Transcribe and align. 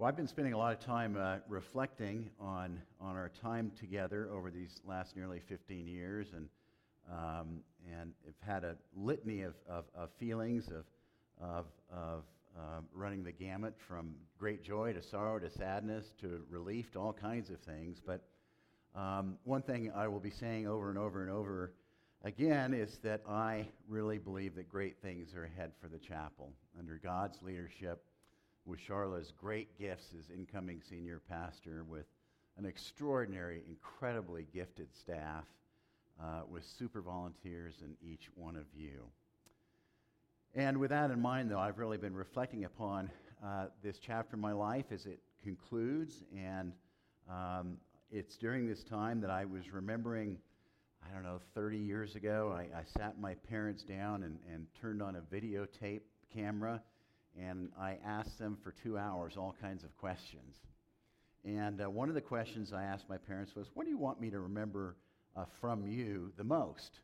Well, 0.00 0.08
I've 0.08 0.16
been 0.16 0.28
spending 0.28 0.54
a 0.54 0.56
lot 0.56 0.72
of 0.72 0.80
time 0.80 1.18
uh, 1.20 1.40
reflecting 1.46 2.30
on, 2.40 2.80
on 3.02 3.16
our 3.16 3.28
time 3.28 3.70
together 3.78 4.30
over 4.32 4.50
these 4.50 4.80
last 4.86 5.14
nearly 5.14 5.40
15 5.46 5.86
years, 5.86 6.28
and, 6.34 6.48
um, 7.12 7.60
and 7.86 8.14
have 8.24 8.54
had 8.54 8.64
a 8.64 8.76
litany 8.96 9.42
of, 9.42 9.52
of, 9.68 9.84
of 9.94 10.08
feelings 10.18 10.68
of, 10.68 10.86
of, 11.38 11.66
of 11.92 12.22
uh, 12.56 12.80
running 12.94 13.22
the 13.22 13.30
gamut 13.30 13.74
from 13.76 14.14
great 14.38 14.64
joy 14.64 14.94
to 14.94 15.02
sorrow 15.02 15.38
to 15.38 15.50
sadness 15.50 16.14
to 16.22 16.40
relief 16.48 16.90
to 16.92 16.98
all 16.98 17.12
kinds 17.12 17.50
of 17.50 17.58
things. 17.58 18.00
But 18.00 18.22
um, 18.96 19.36
one 19.44 19.60
thing 19.60 19.92
I 19.94 20.08
will 20.08 20.18
be 20.18 20.30
saying 20.30 20.66
over 20.66 20.88
and 20.88 20.98
over 20.98 21.20
and 21.20 21.30
over 21.30 21.74
again 22.24 22.72
is 22.72 22.96
that 23.02 23.20
I 23.28 23.66
really 23.86 24.16
believe 24.16 24.54
that 24.54 24.66
great 24.66 24.96
things 25.02 25.34
are 25.34 25.44
ahead 25.44 25.72
for 25.78 25.88
the 25.88 25.98
chapel 25.98 26.54
under 26.78 26.98
God's 27.04 27.42
leadership 27.42 28.02
with 28.66 28.80
Charla's 28.80 29.32
great 29.38 29.78
gifts 29.78 30.08
as 30.18 30.30
incoming 30.30 30.82
senior 30.88 31.20
pastor, 31.28 31.84
with 31.84 32.06
an 32.56 32.66
extraordinary, 32.66 33.62
incredibly 33.68 34.46
gifted 34.52 34.94
staff, 34.94 35.44
uh, 36.22 36.42
with 36.50 36.64
super 36.64 37.00
volunteers 37.00 37.76
in 37.82 37.96
each 38.06 38.28
one 38.34 38.56
of 38.56 38.66
you. 38.74 39.00
And 40.54 40.78
with 40.78 40.90
that 40.90 41.10
in 41.10 41.20
mind, 41.20 41.50
though, 41.50 41.58
I've 41.58 41.78
really 41.78 41.96
been 41.96 42.14
reflecting 42.14 42.64
upon 42.64 43.10
uh, 43.44 43.66
this 43.82 43.98
chapter 43.98 44.36
of 44.36 44.40
my 44.40 44.52
life 44.52 44.86
as 44.90 45.06
it 45.06 45.20
concludes. 45.42 46.24
And 46.36 46.72
um, 47.30 47.76
it's 48.10 48.36
during 48.36 48.68
this 48.68 48.82
time 48.82 49.20
that 49.20 49.30
I 49.30 49.44
was 49.44 49.72
remembering, 49.72 50.36
I 51.08 51.14
don't 51.14 51.22
know, 51.22 51.40
30 51.54 51.78
years 51.78 52.16
ago, 52.16 52.52
I, 52.54 52.62
I 52.76 52.82
sat 52.98 53.18
my 53.20 53.34
parents 53.34 53.82
down 53.82 54.24
and, 54.24 54.38
and 54.52 54.66
turned 54.80 55.00
on 55.00 55.16
a 55.16 55.20
videotape 55.34 56.02
camera 56.34 56.82
and 57.38 57.70
I 57.78 57.98
asked 58.04 58.38
them 58.38 58.56
for 58.62 58.74
two 58.82 58.98
hours 58.98 59.34
all 59.36 59.54
kinds 59.60 59.84
of 59.84 59.96
questions. 59.96 60.56
And 61.44 61.80
uh, 61.80 61.88
one 61.88 62.08
of 62.08 62.14
the 62.14 62.20
questions 62.20 62.72
I 62.72 62.84
asked 62.84 63.08
my 63.08 63.16
parents 63.16 63.54
was, 63.54 63.68
What 63.74 63.84
do 63.84 63.90
you 63.90 63.98
want 63.98 64.20
me 64.20 64.30
to 64.30 64.40
remember 64.40 64.96
uh, 65.36 65.44
from 65.60 65.86
you 65.86 66.32
the 66.36 66.44
most? 66.44 67.00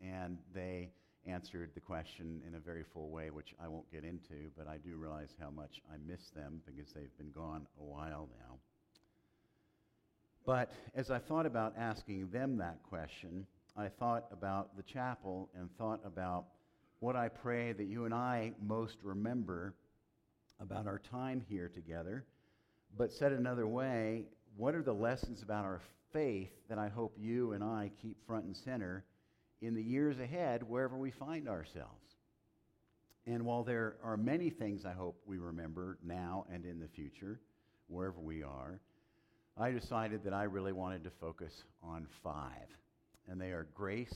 And 0.00 0.38
they 0.54 0.90
answered 1.26 1.70
the 1.74 1.80
question 1.80 2.42
in 2.46 2.54
a 2.54 2.58
very 2.58 2.84
full 2.92 3.10
way, 3.10 3.30
which 3.30 3.54
I 3.62 3.68
won't 3.68 3.90
get 3.92 4.04
into, 4.04 4.50
but 4.56 4.66
I 4.66 4.76
do 4.78 4.96
realize 4.96 5.34
how 5.40 5.50
much 5.50 5.80
I 5.92 5.96
miss 6.06 6.30
them 6.34 6.60
because 6.66 6.92
they've 6.92 7.16
been 7.18 7.30
gone 7.30 7.66
a 7.80 7.84
while 7.84 8.28
now. 8.40 8.56
But 10.44 10.72
as 10.94 11.10
I 11.10 11.18
thought 11.18 11.46
about 11.46 11.74
asking 11.78 12.30
them 12.30 12.56
that 12.58 12.82
question, 12.82 13.46
I 13.76 13.88
thought 13.88 14.26
about 14.32 14.76
the 14.76 14.82
chapel 14.82 15.48
and 15.56 15.70
thought 15.78 16.00
about 16.04 16.46
what 17.02 17.16
I 17.16 17.28
pray 17.28 17.72
that 17.72 17.88
you 17.88 18.04
and 18.04 18.14
I 18.14 18.52
most 18.64 18.98
remember 19.02 19.74
about 20.60 20.86
our 20.86 21.00
time 21.00 21.44
here 21.48 21.68
together. 21.68 22.24
But 22.96 23.12
said 23.12 23.32
another 23.32 23.66
way, 23.66 24.26
what 24.56 24.76
are 24.76 24.84
the 24.84 24.92
lessons 24.92 25.42
about 25.42 25.64
our 25.64 25.80
faith 26.12 26.52
that 26.68 26.78
I 26.78 26.88
hope 26.88 27.16
you 27.18 27.54
and 27.54 27.64
I 27.64 27.90
keep 28.00 28.24
front 28.24 28.44
and 28.44 28.56
center 28.56 29.04
in 29.60 29.74
the 29.74 29.82
years 29.82 30.20
ahead, 30.20 30.62
wherever 30.62 30.96
we 30.96 31.10
find 31.10 31.48
ourselves? 31.48 32.14
And 33.26 33.44
while 33.44 33.64
there 33.64 33.96
are 34.04 34.16
many 34.16 34.48
things 34.50 34.84
I 34.84 34.92
hope 34.92 35.20
we 35.26 35.38
remember 35.38 35.98
now 36.04 36.46
and 36.52 36.64
in 36.64 36.78
the 36.78 36.86
future, 36.86 37.40
wherever 37.88 38.20
we 38.20 38.44
are, 38.44 38.78
I 39.58 39.72
decided 39.72 40.22
that 40.22 40.34
I 40.34 40.44
really 40.44 40.72
wanted 40.72 41.02
to 41.02 41.10
focus 41.20 41.64
on 41.82 42.06
five. 42.22 42.68
And 43.28 43.40
they 43.40 43.50
are 43.50 43.66
grace, 43.74 44.14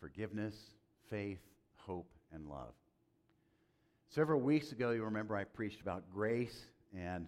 forgiveness, 0.00 0.56
faith, 1.08 1.38
hope, 1.90 2.06
and 2.32 2.46
love. 2.46 2.72
Several 4.10 4.40
weeks 4.40 4.70
ago, 4.70 4.92
you 4.92 5.02
remember 5.02 5.36
I 5.36 5.42
preached 5.42 5.80
about 5.80 6.04
grace 6.14 6.66
and 6.96 7.26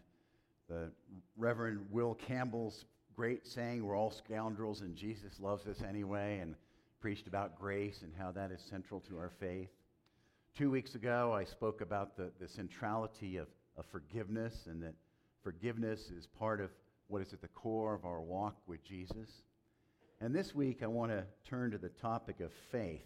the 0.69 0.93
Reverend 1.37 1.81
Will 1.91 2.15
Campbell's 2.15 2.85
great 3.17 3.45
saying, 3.45 3.85
We're 3.85 3.97
all 3.97 4.13
scoundrels 4.13 4.83
and 4.83 4.95
Jesus 4.95 5.41
loves 5.41 5.67
us 5.67 5.83
anyway, 5.89 6.39
and 6.39 6.55
preached 7.01 7.27
about 7.27 7.59
grace 7.59 8.03
and 8.03 8.13
how 8.17 8.31
that 8.31 8.53
is 8.53 8.61
central 8.71 9.01
to 9.09 9.17
our 9.17 9.33
faith. 9.41 9.71
Two 10.57 10.71
weeks 10.71 10.95
ago, 10.95 11.35
I 11.35 11.43
spoke 11.45 11.81
about 11.81 12.17
the, 12.17 12.31
the 12.41 12.47
centrality 12.47 13.39
of, 13.39 13.49
of 13.77 13.85
forgiveness 13.91 14.69
and 14.69 14.81
that 14.85 14.95
forgiveness 15.43 16.09
is 16.17 16.29
part 16.39 16.61
of 16.61 16.71
what 17.09 17.21
is 17.21 17.33
at 17.33 17.41
the 17.41 17.49
core 17.49 17.95
of 17.95 18.05
our 18.05 18.21
walk 18.21 18.55
with 18.69 18.85
Jesus. 18.85 19.29
And 20.21 20.33
this 20.33 20.55
week, 20.55 20.85
I 20.85 20.87
want 20.87 21.11
to 21.11 21.25
turn 21.51 21.73
to 21.73 21.79
the 21.79 21.89
topic 21.89 22.39
of 22.39 22.53
faith 22.71 23.03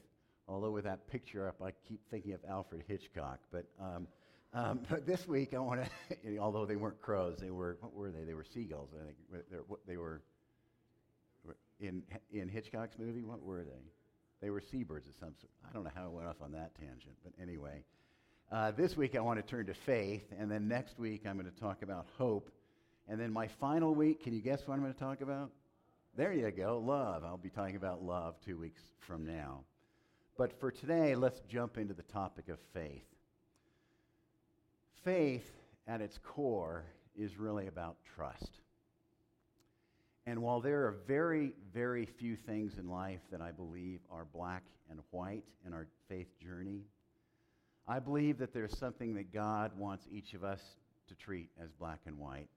Although 0.49 0.71
with 0.71 0.85
that 0.85 1.09
picture 1.09 1.49
up, 1.49 1.61
I 1.61 1.73
keep 1.89 2.01
thinking 2.11 2.33
of 2.33 2.41
Alfred 2.49 2.85
Hitchcock. 2.87 3.41
But, 3.51 3.67
um, 3.81 4.07
um, 4.55 4.81
but 4.91 5.07
this 5.07 5.27
week, 5.27 5.55
I 5.55 5.59
want 5.59 5.83
to, 5.83 6.39
although 6.39 6.67
they 6.67 6.77
weren't 6.77 7.01
crows, 7.01 7.39
they 7.41 7.51
were, 7.51 7.79
what 7.81 7.95
were 7.95 8.11
they? 8.11 8.25
They 8.25 8.35
were 8.35 8.45
seagulls, 8.45 8.91
I 8.95 9.05
think. 9.05 9.51
They 9.87 9.97
were, 9.97 10.23
in, 11.81 12.03
in 12.33 12.49
Hitchcock's 12.49 12.97
movie, 12.99 13.23
what 13.23 13.43
were 13.43 13.63
they? 13.63 13.91
They 14.41 14.51
were 14.51 14.61
seabirds 14.61 15.09
of 15.09 15.15
some 15.19 15.35
sort. 15.41 15.51
I 15.69 15.73
don't 15.73 15.85
know 15.85 15.91
how 15.95 16.05
I 16.05 16.09
went 16.09 16.29
off 16.29 16.41
on 16.43 16.53
that 16.53 16.75
tangent, 16.75 17.17
but 17.25 17.33
anyway. 17.41 17.85
Uh, 18.53 18.71
this 18.71 18.97
week, 18.97 19.17
I 19.17 19.21
want 19.21 19.45
to 19.45 19.51
turn 19.51 19.67
to 19.67 19.75
faith, 19.75 20.23
and 20.39 20.51
then 20.51 20.69
next 20.69 20.99
week, 20.99 21.27
I'm 21.27 21.37
going 21.37 21.51
to 21.51 21.61
talk 21.61 21.83
about 21.83 22.07
hope. 22.17 22.49
And 23.09 23.21
then 23.21 23.33
my 23.33 23.49
final 23.61 23.95
week, 23.95 24.23
can 24.23 24.35
you 24.35 24.41
guess 24.41 24.61
what 24.67 24.75
I'm 24.75 24.83
going 24.83 24.95
to 24.95 25.01
talk 25.01 25.21
about? 25.21 25.51
There 26.17 26.33
you 26.33 26.51
go, 26.51 26.79
love. 26.79 27.25
I'll 27.25 27.37
be 27.37 27.51
talking 27.51 27.77
about 27.77 28.03
love 28.03 28.37
two 28.45 28.57
weeks 28.57 28.81
from 29.07 29.27
now. 29.27 29.65
But 30.39 30.59
for 30.61 30.71
today, 30.71 31.15
let's 31.15 31.41
jump 31.49 31.79
into 31.79 31.95
the 31.95 32.03
topic 32.03 32.49
of 32.49 32.59
faith. 32.75 33.07
Faith, 35.03 35.51
at 35.89 36.03
its 36.03 36.19
core, 36.19 36.85
is 37.19 37.39
really 37.39 37.69
about 37.69 37.97
trust. 38.15 38.61
And 40.27 40.43
while 40.43 40.61
there 40.61 40.87
are 40.87 40.97
very, 41.07 41.53
very 41.73 42.05
few 42.05 42.37
things 42.37 42.77
in 42.79 42.91
life 42.91 43.21
that 43.31 43.41
I 43.41 43.53
believe 43.53 44.01
are 44.11 44.27
black 44.35 44.65
and 44.91 45.01
white 45.11 45.45
in 45.65 45.73
our 45.73 45.87
faith 46.09 46.39
journey, 46.39 46.83
I 47.89 48.01
believe 48.01 48.37
that 48.39 48.53
there's 48.53 48.77
something 48.77 49.15
that 49.15 49.33
God 49.33 49.71
wants 49.79 50.07
each 50.11 50.35
of 50.35 50.45
us 50.45 50.61
to 51.09 51.15
treat 51.15 51.49
as 51.63 51.71
black 51.73 52.01
and 52.07 52.19
white. 52.19 52.49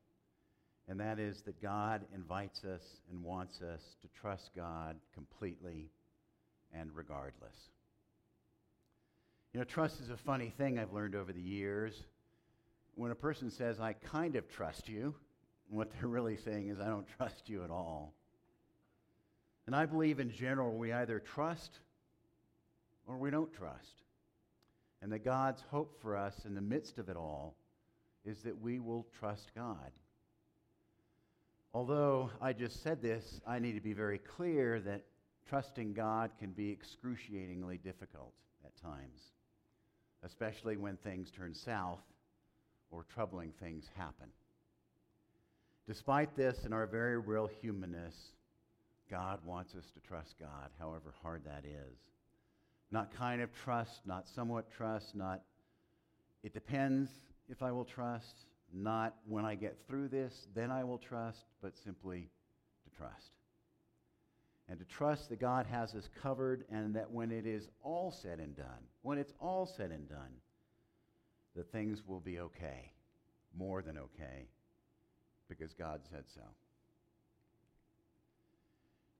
And 0.89 0.99
that 0.99 1.19
is 1.19 1.43
that 1.43 1.61
God 1.61 2.01
invites 2.13 2.63
us 2.63 2.81
and 3.11 3.23
wants 3.23 3.61
us 3.61 3.81
to 4.01 4.07
trust 4.19 4.49
God 4.55 4.97
completely 5.13 5.91
and 6.73 6.89
regardless. 6.95 7.55
You 9.53 9.59
know, 9.59 9.63
trust 9.63 9.99
is 9.99 10.09
a 10.09 10.17
funny 10.17 10.53
thing 10.57 10.77
I've 10.77 10.93
learned 10.93 11.15
over 11.15 11.33
the 11.33 11.41
years. 11.41 12.03
When 12.95 13.11
a 13.11 13.15
person 13.15 13.49
says, 13.49 13.79
I 13.79 13.93
kind 13.93 14.35
of 14.35 14.47
trust 14.47 14.87
you, 14.87 15.15
what 15.69 15.91
they're 15.91 16.09
really 16.09 16.37
saying 16.37 16.69
is, 16.69 16.79
I 16.79 16.87
don't 16.87 17.07
trust 17.17 17.49
you 17.49 17.63
at 17.63 17.69
all. 17.69 18.13
And 19.65 19.75
I 19.75 19.85
believe 19.85 20.19
in 20.19 20.31
general 20.31 20.75
we 20.77 20.91
either 20.91 21.19
trust 21.19 21.79
or 23.07 23.17
we 23.17 23.31
don't 23.31 23.53
trust. 23.53 24.03
And 25.01 25.11
that 25.11 25.23
God's 25.23 25.63
hope 25.71 25.95
for 26.01 26.15
us 26.15 26.45
in 26.45 26.55
the 26.55 26.61
midst 26.61 26.97
of 26.97 27.09
it 27.09 27.15
all 27.15 27.55
is 28.25 28.41
that 28.43 28.59
we 28.61 28.79
will 28.79 29.07
trust 29.19 29.51
God. 29.55 29.91
Although 31.73 32.31
I 32.41 32.53
just 32.53 32.83
said 32.83 33.01
this, 33.01 33.41
I 33.47 33.59
need 33.59 33.73
to 33.73 33.81
be 33.81 33.93
very 33.93 34.17
clear 34.17 34.79
that 34.81 35.03
trusting 35.49 35.93
God 35.93 36.29
can 36.37 36.51
be 36.51 36.69
excruciatingly 36.69 37.79
difficult 37.79 38.33
at 38.63 38.79
times, 38.79 39.19
especially 40.23 40.77
when 40.77 40.95
things 40.97 41.31
turn 41.31 41.55
south 41.55 42.03
or 42.91 43.03
troubling 43.11 43.51
things 43.59 43.89
happen. 43.95 44.27
Despite 45.87 46.35
this 46.35 46.65
and 46.65 46.73
our 46.73 46.85
very 46.85 47.17
real 47.17 47.49
humanness, 47.61 48.13
God 49.09 49.39
wants 49.43 49.73
us 49.73 49.85
to 49.95 49.99
trust 50.07 50.35
God, 50.39 50.69
however 50.77 51.15
hard 51.23 51.41
that 51.45 51.65
is. 51.65 51.97
Not 52.91 53.15
kind 53.15 53.41
of 53.41 53.49
trust, 53.51 54.01
not 54.05 54.27
somewhat 54.27 54.71
trust, 54.71 55.15
not 55.15 55.41
it 56.43 56.53
depends 56.53 57.09
if 57.49 57.63
I 57.63 57.71
will 57.71 57.85
trust, 57.85 58.45
not 58.71 59.15
when 59.27 59.45
I 59.45 59.55
get 59.55 59.77
through 59.87 60.09
this, 60.09 60.47
then 60.53 60.69
I 60.69 60.83
will 60.83 60.99
trust, 60.99 61.45
but 61.59 61.75
simply 61.75 62.29
to 62.83 62.95
trust 62.95 63.31
and 64.69 64.77
to 64.77 64.85
trust 64.85 65.29
that 65.29 65.39
God 65.39 65.65
has 65.65 65.95
us 65.95 66.07
covered 66.21 66.63
and 66.71 66.93
that 66.95 67.09
when 67.11 67.31
it 67.31 67.45
is 67.47 67.67
all 67.83 68.11
said 68.11 68.39
and 68.39 68.55
done, 68.55 68.85
when 69.01 69.17
it's 69.17 69.33
all 69.39 69.65
said 69.65 69.91
and 69.91 70.07
done, 70.07 70.31
that 71.55 71.71
things 71.71 72.03
will 72.05 72.19
be 72.19 72.39
okay, 72.39 72.91
more 73.57 73.81
than 73.81 73.97
okay, 73.97 74.47
because 75.49 75.73
God 75.73 76.01
said 76.11 76.23
so. 76.35 76.41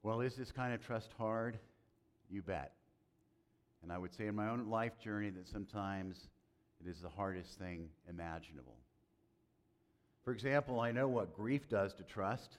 Well, 0.04 0.22
is 0.22 0.36
this 0.36 0.52
kind 0.52 0.74
of 0.74 0.86
trust 0.86 1.10
hard? 1.18 1.58
You 2.30 2.44
bet. 2.44 2.74
And 3.82 3.92
I 3.92 3.98
would 3.98 4.14
say 4.14 4.28
in 4.28 4.36
my 4.36 4.50
own 4.50 4.70
life 4.70 4.94
journey 5.04 5.32
that 5.32 5.48
sometimes 5.48 6.28
it 6.80 6.90
is 6.90 7.02
the 7.02 7.10
hardest 7.10 7.58
thing 7.58 7.90
imaginable. 8.08 8.76
For 10.24 10.32
example, 10.32 10.80
I 10.80 10.92
know 10.92 11.08
what 11.08 11.36
grief 11.36 11.68
does 11.70 11.94
to 11.96 12.04
trust 12.04 12.58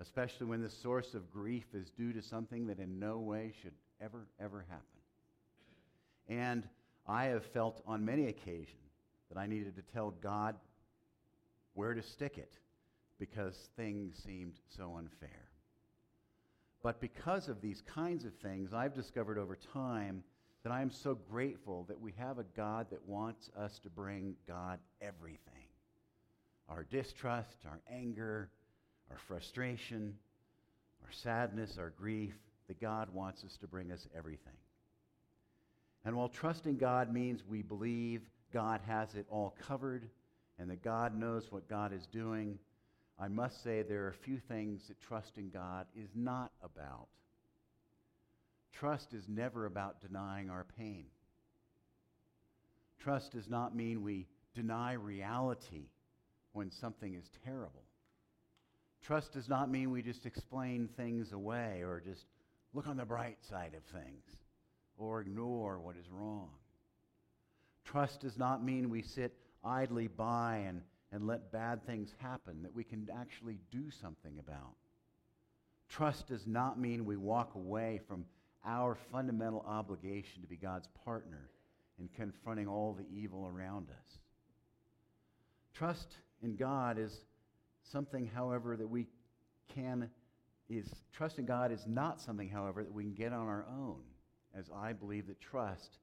especially 0.00 0.46
when 0.46 0.62
the 0.62 0.70
source 0.70 1.14
of 1.14 1.30
grief 1.32 1.66
is 1.74 1.90
due 1.90 2.12
to 2.12 2.22
something 2.22 2.66
that 2.66 2.78
in 2.78 2.98
no 2.98 3.18
way 3.18 3.52
should 3.62 3.74
ever, 4.00 4.26
ever 4.40 4.64
happen. 4.68 4.84
And 6.28 6.68
I 7.06 7.26
have 7.26 7.44
felt 7.46 7.82
on 7.86 8.04
many 8.04 8.26
occasions 8.26 8.76
that 9.30 9.38
I 9.38 9.46
needed 9.46 9.76
to 9.76 9.82
tell 9.82 10.10
God 10.10 10.56
where 11.74 11.94
to 11.94 12.02
stick 12.02 12.38
it 12.38 12.58
because 13.18 13.70
things 13.76 14.20
seemed 14.24 14.54
so 14.68 14.96
unfair. 14.96 15.50
But 16.82 17.00
because 17.00 17.48
of 17.48 17.60
these 17.60 17.82
kinds 17.82 18.24
of 18.24 18.34
things, 18.34 18.72
I've 18.72 18.94
discovered 18.94 19.38
over 19.38 19.56
time 19.72 20.22
that 20.62 20.72
I 20.72 20.82
am 20.82 20.90
so 20.90 21.14
grateful 21.14 21.84
that 21.88 22.00
we 22.00 22.12
have 22.18 22.38
a 22.38 22.44
God 22.56 22.88
that 22.90 23.06
wants 23.06 23.50
us 23.56 23.78
to 23.80 23.90
bring 23.90 24.34
God 24.46 24.78
everything 25.00 25.40
our 26.68 26.82
distrust, 26.82 27.58
our 27.64 27.80
anger, 27.88 28.50
our 29.10 29.18
frustration, 29.28 30.14
our 31.04 31.12
sadness, 31.12 31.76
our 31.78 31.90
grief, 31.90 32.34
that 32.68 32.80
God 32.80 33.08
wants 33.12 33.44
us 33.44 33.56
to 33.60 33.66
bring 33.66 33.92
us 33.92 34.06
everything. 34.16 34.56
And 36.04 36.16
while 36.16 36.28
trusting 36.28 36.76
God 36.76 37.12
means 37.12 37.42
we 37.48 37.62
believe 37.62 38.22
God 38.52 38.80
has 38.86 39.14
it 39.14 39.26
all 39.28 39.54
covered 39.66 40.08
and 40.58 40.70
that 40.70 40.82
God 40.82 41.18
knows 41.18 41.50
what 41.50 41.68
God 41.68 41.92
is 41.92 42.06
doing, 42.06 42.58
I 43.18 43.28
must 43.28 43.62
say 43.62 43.82
there 43.82 44.04
are 44.04 44.10
a 44.10 44.24
few 44.24 44.38
things 44.48 44.82
that 44.88 45.00
trusting 45.00 45.50
God 45.50 45.86
is 45.94 46.10
not 46.14 46.52
about. 46.62 47.08
Trust 48.72 49.14
is 49.14 49.24
never 49.26 49.66
about 49.66 50.00
denying 50.00 50.50
our 50.50 50.66
pain. 50.78 51.06
Trust 52.98 53.32
does 53.32 53.48
not 53.48 53.74
mean 53.74 54.02
we 54.02 54.26
deny 54.54 54.92
reality 54.92 55.88
when 56.52 56.70
something 56.70 57.14
is 57.14 57.30
terrible. 57.44 57.85
Trust 59.06 59.32
does 59.32 59.48
not 59.48 59.70
mean 59.70 59.92
we 59.92 60.02
just 60.02 60.26
explain 60.26 60.88
things 60.96 61.30
away 61.30 61.82
or 61.84 62.02
just 62.04 62.24
look 62.74 62.88
on 62.88 62.96
the 62.96 63.04
bright 63.04 63.38
side 63.48 63.72
of 63.76 63.84
things 63.84 64.24
or 64.98 65.20
ignore 65.20 65.78
what 65.78 65.94
is 65.96 66.10
wrong. 66.10 66.48
Trust 67.84 68.18
does 68.22 68.36
not 68.36 68.64
mean 68.64 68.90
we 68.90 69.02
sit 69.02 69.32
idly 69.62 70.08
by 70.08 70.64
and, 70.66 70.82
and 71.12 71.24
let 71.24 71.52
bad 71.52 71.86
things 71.86 72.12
happen 72.18 72.64
that 72.64 72.74
we 72.74 72.82
can 72.82 73.08
actually 73.16 73.60
do 73.70 73.92
something 74.02 74.40
about. 74.40 74.74
Trust 75.88 76.26
does 76.26 76.44
not 76.44 76.80
mean 76.80 77.04
we 77.04 77.16
walk 77.16 77.54
away 77.54 78.00
from 78.08 78.24
our 78.64 78.96
fundamental 79.12 79.64
obligation 79.68 80.42
to 80.42 80.48
be 80.48 80.56
God's 80.56 80.88
partner 81.04 81.48
in 82.00 82.08
confronting 82.08 82.66
all 82.66 82.92
the 82.92 83.06
evil 83.16 83.46
around 83.46 83.86
us. 83.88 84.18
Trust 85.74 86.16
in 86.42 86.56
God 86.56 86.98
is 86.98 87.20
something, 87.90 88.26
however, 88.26 88.76
that 88.76 88.88
we 88.88 89.06
can 89.74 90.10
is 90.68 90.88
trust 91.12 91.38
in 91.38 91.46
God 91.46 91.70
is 91.70 91.84
not 91.86 92.20
something, 92.20 92.48
however, 92.48 92.82
that 92.82 92.92
we 92.92 93.04
can 93.04 93.14
get 93.14 93.32
on 93.32 93.46
our 93.46 93.66
own, 93.68 94.02
as 94.56 94.68
I 94.74 94.92
believe 94.92 95.26
that 95.28 95.40
trust 95.40 95.98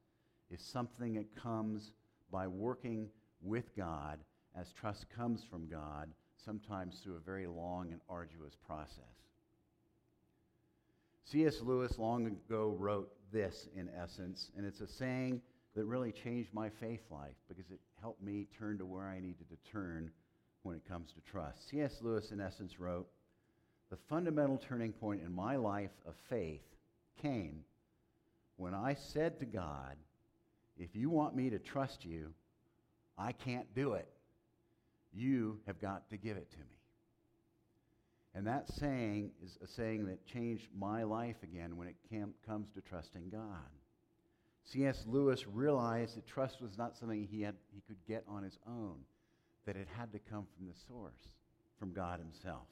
is 0.49 0.61
something 0.61 1.15
that 1.15 1.35
comes 1.35 1.91
by 2.31 2.47
working 2.47 3.09
with 3.41 3.75
God 3.75 4.19
as 4.55 4.71
trust 4.71 5.07
comes 5.09 5.43
from 5.49 5.67
God, 5.67 6.09
sometimes 6.45 6.99
through 6.99 7.17
a 7.17 7.19
very 7.19 7.47
long 7.47 7.91
and 7.91 7.99
arduous 8.09 8.55
process. 8.65 9.03
C.S. 11.25 11.61
Lewis 11.61 11.97
long 11.97 12.27
ago 12.27 12.75
wrote 12.77 13.11
this, 13.31 13.67
in 13.75 13.89
essence, 13.89 14.51
and 14.55 14.65
it's 14.65 14.81
a 14.81 14.87
saying 14.87 15.41
that 15.75 15.85
really 15.85 16.11
changed 16.11 16.53
my 16.53 16.69
faith 16.69 17.01
life 17.09 17.35
because 17.47 17.71
it 17.71 17.79
helped 17.99 18.21
me 18.21 18.47
turn 18.57 18.77
to 18.77 18.85
where 18.85 19.07
I 19.07 19.19
needed 19.19 19.49
to 19.49 19.71
turn 19.71 20.11
when 20.63 20.75
it 20.75 20.87
comes 20.87 21.11
to 21.13 21.21
trust. 21.31 21.69
C.S. 21.69 21.97
Lewis, 22.01 22.31
in 22.31 22.41
essence, 22.41 22.79
wrote 22.79 23.07
The 23.89 23.97
fundamental 24.09 24.57
turning 24.57 24.91
point 24.91 25.21
in 25.21 25.33
my 25.33 25.55
life 25.55 25.91
of 26.05 26.15
faith 26.29 26.63
came 27.21 27.63
when 28.57 28.73
I 28.73 28.95
said 28.95 29.39
to 29.39 29.45
God, 29.45 29.95
If 30.77 30.95
you 30.95 31.09
want 31.09 31.35
me 31.35 31.49
to 31.49 31.59
trust 31.59 32.05
you, 32.05 32.33
I 33.17 33.31
can't 33.31 33.73
do 33.75 33.93
it. 33.93 34.07
You 35.13 35.59
have 35.67 35.79
got 35.79 36.09
to 36.09 36.17
give 36.17 36.37
it 36.37 36.49
to 36.51 36.57
me. 36.57 36.65
And 38.35 38.47
that 38.47 38.67
saying 38.67 39.31
is 39.43 39.57
a 39.63 39.67
saying 39.67 40.07
that 40.07 40.25
changed 40.25 40.67
my 40.75 41.03
life 41.03 41.35
again 41.43 41.77
when 41.77 41.87
it 41.87 41.95
came, 42.09 42.33
comes 42.47 42.67
to 42.71 42.81
trusting 42.81 43.29
God. 43.29 43.69
C.S. 44.65 45.03
Lewis 45.05 45.45
realized 45.45 46.17
that 46.17 46.25
trust 46.25 46.61
was 46.61 46.77
not 46.77 46.97
something 46.97 47.27
he, 47.29 47.41
had, 47.41 47.55
he 47.73 47.81
could 47.81 48.03
get 48.07 48.23
on 48.27 48.43
his 48.43 48.57
own, 48.67 48.95
that 49.65 49.75
it 49.75 49.87
had 49.97 50.11
to 50.13 50.19
come 50.19 50.45
from 50.55 50.67
the 50.67 50.75
source, 50.87 51.29
from 51.79 51.93
God 51.93 52.19
Himself. 52.19 52.67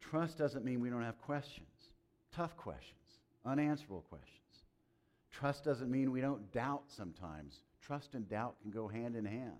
Trust 0.00 0.38
doesn't 0.38 0.64
mean 0.64 0.80
we 0.80 0.90
don't 0.90 1.02
have 1.02 1.20
questions, 1.20 1.68
tough 2.34 2.56
questions, 2.56 3.20
unanswerable 3.44 4.04
questions. 4.08 4.40
Trust 5.30 5.64
doesn't 5.64 5.90
mean 5.90 6.10
we 6.10 6.20
don't 6.20 6.52
doubt 6.52 6.84
sometimes. 6.88 7.60
Trust 7.80 8.14
and 8.14 8.28
doubt 8.28 8.56
can 8.62 8.70
go 8.70 8.88
hand 8.88 9.16
in 9.16 9.24
hand. 9.24 9.58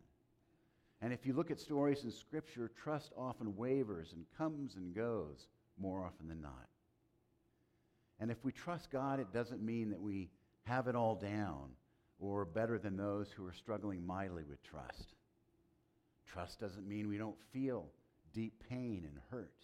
And 1.02 1.12
if 1.12 1.24
you 1.24 1.32
look 1.32 1.50
at 1.50 1.60
stories 1.60 2.04
in 2.04 2.10
Scripture, 2.10 2.70
trust 2.82 3.12
often 3.16 3.56
wavers 3.56 4.12
and 4.12 4.24
comes 4.36 4.74
and 4.76 4.94
goes 4.94 5.46
more 5.80 6.04
often 6.04 6.28
than 6.28 6.42
not. 6.42 6.68
And 8.18 8.30
if 8.30 8.44
we 8.44 8.52
trust 8.52 8.90
God, 8.90 9.18
it 9.18 9.32
doesn't 9.32 9.62
mean 9.62 9.90
that 9.90 10.00
we 10.00 10.28
have 10.64 10.88
it 10.88 10.94
all 10.94 11.14
down 11.14 11.70
or 12.20 12.44
better 12.44 12.78
than 12.78 12.96
those 12.96 13.28
who 13.34 13.46
are 13.46 13.52
struggling 13.52 14.06
mightily 14.06 14.44
with 14.48 14.62
trust. 14.62 15.14
Trust 16.32 16.60
doesn't 16.60 16.86
mean 16.86 17.08
we 17.08 17.18
don't 17.18 17.38
feel 17.52 17.86
deep 18.34 18.52
pain 18.68 19.04
and 19.06 19.18
hurt. 19.30 19.54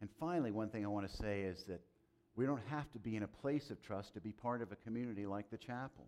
And 0.00 0.08
finally, 0.18 0.50
one 0.50 0.68
thing 0.68 0.84
I 0.84 0.88
want 0.88 1.10
to 1.10 1.16
say 1.16 1.42
is 1.42 1.64
that 1.64 1.80
we 2.36 2.46
don't 2.46 2.62
have 2.68 2.90
to 2.92 2.98
be 2.98 3.16
in 3.16 3.22
a 3.22 3.28
place 3.28 3.70
of 3.70 3.82
trust 3.82 4.14
to 4.14 4.20
be 4.20 4.32
part 4.32 4.62
of 4.62 4.72
a 4.72 4.76
community 4.76 5.26
like 5.26 5.50
the 5.50 5.58
chapel. 5.58 6.06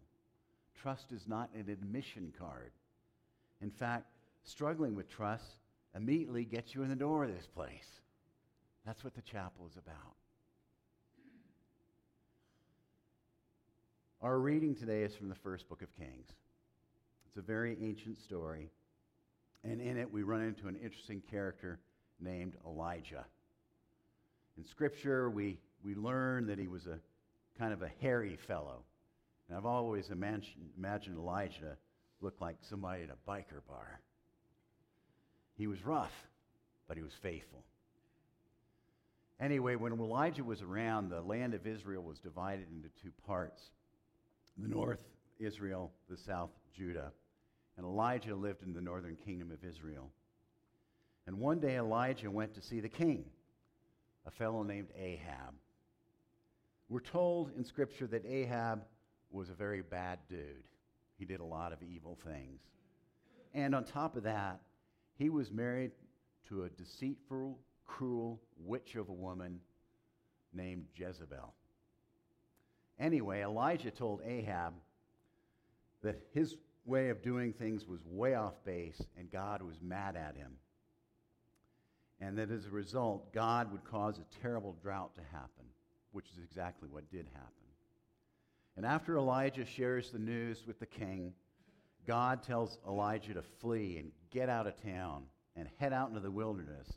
Trust 0.81 1.13
is 1.13 1.23
not 1.27 1.51
an 1.55 1.71
admission 1.71 2.33
card. 2.39 2.73
In 3.61 3.71
fact, 3.71 4.07
struggling 4.45 4.95
with 4.95 5.09
trust 5.09 5.57
immediately 5.95 6.45
gets 6.45 6.75
you 6.75 6.83
in 6.83 6.89
the 6.89 6.97
door 6.97 7.25
of 7.25 7.35
this 7.35 7.47
place. 7.47 8.01
That's 8.85 9.03
what 9.03 9.15
the 9.15 9.23
chapel 9.23 9.67
is 9.69 9.77
about. 9.77 10.15
Our 14.27 14.41
reading 14.41 14.75
today 14.75 15.03
is 15.03 15.15
from 15.15 15.29
the 15.29 15.37
first 15.37 15.69
book 15.69 15.83
of 15.83 15.97
Kings. 15.97 16.27
It's 17.29 17.37
a 17.37 17.43
very 17.43 17.79
ancient 17.81 18.19
story, 18.19 18.73
and 19.63 19.81
in 19.81 19.97
it 19.97 20.13
we 20.13 20.25
run 20.25 20.43
into 20.43 20.67
an 20.67 20.75
interesting 20.83 21.23
character 21.31 21.79
named 22.19 22.57
Elijah. 22.67 23.25
In 24.59 24.65
Scripture, 24.65 25.31
we, 25.31 25.61
we 25.85 25.95
learn 25.95 26.49
that 26.49 26.59
he 26.59 26.67
was 26.67 26.89
a 26.89 26.99
kind 27.57 27.73
of 27.73 27.83
a 27.83 27.91
hairy 28.01 28.37
fellow. 28.49 28.83
And 29.49 29.57
I've 29.57 29.65
always 29.65 30.11
imagined, 30.11 30.71
imagined 30.77 31.19
Elijah 31.19 31.77
looked 32.21 32.41
like 32.41 32.57
somebody 32.69 33.05
at 33.05 33.11
a 33.11 33.31
biker 33.31 33.63
bar. 33.69 34.01
He 35.57 35.69
was 35.69 35.87
rough, 35.87 36.27
but 36.89 36.97
he 36.97 37.03
was 37.05 37.15
faithful. 37.23 37.63
Anyway, 39.39 39.77
when 39.77 39.93
Elijah 39.93 40.43
was 40.43 40.63
around, 40.63 41.11
the 41.11 41.21
land 41.21 41.55
of 41.55 41.65
Israel 41.65 42.03
was 42.03 42.19
divided 42.19 42.67
into 42.75 42.89
two 43.01 43.13
parts 43.25 43.63
the 44.59 44.69
north, 44.69 45.03
Israel, 45.39 45.93
the 46.09 46.17
south, 46.17 46.51
Judah. 46.75 47.13
And 47.77 47.85
Elijah 47.85 48.35
lived 48.35 48.63
in 48.63 48.73
the 48.73 48.81
northern 48.81 49.17
kingdom 49.17 49.51
of 49.51 49.63
Israel. 49.69 50.11
And 51.27 51.39
one 51.39 51.59
day 51.59 51.77
Elijah 51.77 52.31
went 52.31 52.55
to 52.55 52.63
see 52.63 52.81
the 52.81 52.89
king, 52.89 53.25
a 54.27 54.31
fellow 54.31 54.63
named 54.63 54.89
Ahab. 54.99 55.55
We're 56.89 57.01
told 57.01 57.51
in 57.57 57.65
Scripture 57.65 58.07
that 58.07 58.25
Ahab 58.25 58.85
was 59.31 59.51
a 59.51 59.55
very 59.55 59.83
bad 59.83 60.21
dude. 60.29 60.65
He 61.19 61.25
did 61.25 61.41
a 61.41 61.45
lot 61.45 61.73
of 61.73 61.83
evil 61.83 62.17
things. 62.25 62.61
And 63.55 63.75
on 63.75 63.85
top 63.85 64.17
of 64.17 64.23
that, 64.23 64.61
he 65.19 65.31
was 65.31 65.51
married 65.51 65.91
to 66.49 66.65
a 66.65 66.71
deceitful, 66.71 67.59
cruel 67.85 68.41
witch 68.59 68.95
of 68.95 69.09
a 69.09 69.13
woman 69.13 69.61
named 70.53 70.85
Jezebel. 70.95 71.55
Anyway, 72.99 73.43
Elijah 73.43 73.91
told 73.91 74.21
Ahab 74.25 74.75
that 76.03 76.23
his 76.33 76.57
way 76.85 77.09
of 77.11 77.23
doing 77.23 77.53
things 77.53 77.87
was 77.87 78.01
way 78.07 78.35
off 78.35 78.55
base 78.65 79.03
and 79.19 79.31
God 79.31 79.61
was 79.63 79.77
mad 79.83 80.17
at 80.17 80.37
him. 80.37 80.53
And 82.21 82.39
that 82.39 82.51
as 82.51 82.67
a 82.67 82.71
result, 82.71 83.33
God 83.35 83.71
would 83.73 83.85
cause 83.85 84.19
a 84.19 84.41
terrible 84.41 84.75
drought 84.81 85.15
to 85.17 85.21
happen, 85.33 85.67
which 86.13 86.27
is 86.31 86.43
exactly 86.43 86.89
what 86.89 87.11
did 87.11 87.27
happen. 87.35 87.51
And 88.77 88.87
after 88.87 89.17
Elijah 89.17 89.67
shares 89.67 90.11
the 90.11 90.19
news 90.19 90.67
with 90.67 90.79
the 90.79 90.87
king, 90.87 91.35
God 92.07 92.43
tells 92.43 92.79
Elijah 92.87 93.35
to 93.35 93.43
flee 93.43 93.99
and 93.99 94.13
get 94.31 94.49
out 94.49 94.67
of 94.67 94.81
town 94.83 95.25
and 95.57 95.69
head 95.79 95.93
out 95.93 96.09
into 96.09 96.21
the 96.21 96.31
wilderness 96.31 96.89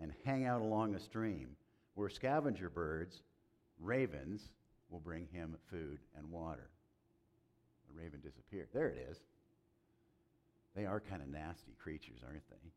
and 0.00 0.12
hang 0.24 0.46
out 0.46 0.60
along 0.60 0.94
a 0.94 1.00
stream 1.00 1.56
where 1.94 2.08
scavenger 2.08 2.70
birds, 2.70 3.22
ravens, 3.78 4.50
will 4.90 5.00
bring 5.00 5.26
him 5.32 5.56
food 5.70 5.98
and 6.16 6.30
water. 6.30 6.70
The 7.88 8.00
raven 8.00 8.20
disappeared. 8.20 8.68
There 8.72 8.88
it 8.88 9.06
is. 9.10 9.18
They 10.74 10.86
are 10.86 11.00
kind 11.00 11.22
of 11.22 11.28
nasty 11.28 11.74
creatures, 11.82 12.20
aren't 12.26 12.48
they? 12.50 12.70